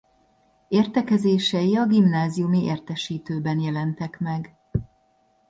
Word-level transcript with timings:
Értekezései 0.67 1.75
a 1.77 1.85
gimnáziumi 1.85 2.63
Értesítőben 2.63 3.59
jelentek 3.59 4.19
meg. 4.19 4.55